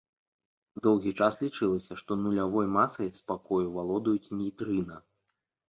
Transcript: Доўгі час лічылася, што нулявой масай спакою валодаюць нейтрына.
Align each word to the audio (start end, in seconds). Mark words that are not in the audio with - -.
Доўгі 0.87 1.11
час 1.25 1.33
лічылася, 1.43 1.93
што 2.01 2.17
нулявой 2.23 2.67
масай 2.79 3.13
спакою 3.21 3.65
валодаюць 3.79 4.33
нейтрына. 4.43 5.01